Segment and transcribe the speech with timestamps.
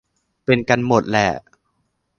[0.45, 1.29] เป็นกันหมดแหละ